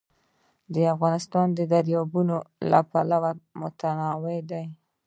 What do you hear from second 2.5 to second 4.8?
له پلوه متنوع دی.